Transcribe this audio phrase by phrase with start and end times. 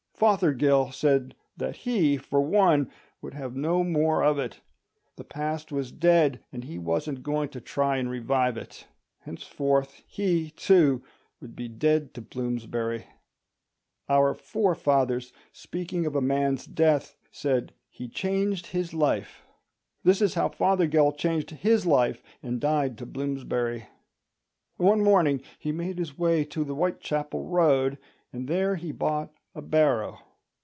[0.21, 2.91] Fothergill said that he, for one,
[3.23, 4.61] would have no more of it.
[5.15, 8.85] The past was dead, and he wasn't going to try to revive it.
[9.21, 11.01] Henceforth he, too,
[11.39, 13.07] would be dead to Bloomsbury.
[14.07, 19.41] Our forefathers, speaking of a man's death, said "he changed his life."
[20.03, 23.87] This is how Fothergill changed his life and died to Bloomsbury.
[24.77, 27.97] One morning he made his way to the Whitechapel Road,
[28.31, 30.17] and there he bought a barrow.